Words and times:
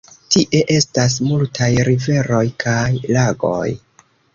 Tie 0.35 0.61
estas 0.75 1.19
multaj 1.29 1.69
riveroj 1.91 2.43
kaj 2.67 2.85
lagoj. 3.15 3.67